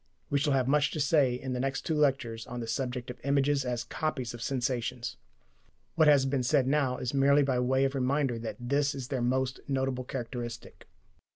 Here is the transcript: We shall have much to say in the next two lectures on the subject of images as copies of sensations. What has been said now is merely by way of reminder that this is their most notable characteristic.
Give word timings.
We 0.31 0.39
shall 0.39 0.53
have 0.53 0.67
much 0.67 0.89
to 0.93 0.99
say 0.99 1.35
in 1.35 1.53
the 1.53 1.59
next 1.59 1.81
two 1.85 1.93
lectures 1.93 2.47
on 2.47 2.59
the 2.59 2.65
subject 2.65 3.11
of 3.11 3.19
images 3.23 3.63
as 3.63 3.83
copies 3.83 4.33
of 4.33 4.41
sensations. 4.41 5.15
What 5.93 6.07
has 6.07 6.25
been 6.25 6.41
said 6.41 6.65
now 6.65 6.97
is 6.97 7.13
merely 7.13 7.43
by 7.43 7.59
way 7.59 7.85
of 7.85 7.93
reminder 7.93 8.39
that 8.39 8.55
this 8.59 8.95
is 8.95 9.09
their 9.09 9.21
most 9.21 9.59
notable 9.67 10.03
characteristic. 10.03 10.87